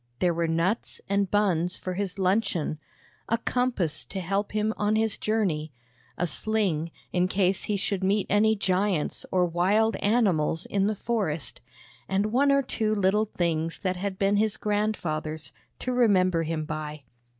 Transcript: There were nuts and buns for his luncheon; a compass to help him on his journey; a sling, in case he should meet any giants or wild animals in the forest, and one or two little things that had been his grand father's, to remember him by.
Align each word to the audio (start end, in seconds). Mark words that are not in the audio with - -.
There 0.17 0.33
were 0.33 0.47
nuts 0.47 0.99
and 1.07 1.29
buns 1.29 1.77
for 1.77 1.93
his 1.93 2.17
luncheon; 2.17 2.79
a 3.29 3.37
compass 3.37 4.03
to 4.05 4.19
help 4.19 4.51
him 4.51 4.73
on 4.75 4.95
his 4.95 5.15
journey; 5.15 5.73
a 6.17 6.25
sling, 6.25 6.89
in 7.13 7.27
case 7.27 7.65
he 7.65 7.77
should 7.77 8.03
meet 8.03 8.25
any 8.27 8.55
giants 8.55 9.27
or 9.31 9.45
wild 9.45 9.95
animals 9.97 10.65
in 10.65 10.87
the 10.87 10.95
forest, 10.95 11.61
and 12.09 12.31
one 12.31 12.51
or 12.51 12.63
two 12.63 12.95
little 12.95 13.25
things 13.25 13.77
that 13.83 13.95
had 13.97 14.17
been 14.17 14.37
his 14.37 14.57
grand 14.57 14.97
father's, 14.97 15.51
to 15.77 15.93
remember 15.93 16.41
him 16.41 16.65
by. 16.65 17.03